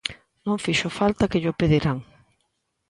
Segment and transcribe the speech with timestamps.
[0.45, 1.97] Non fixo falta que llo pediran.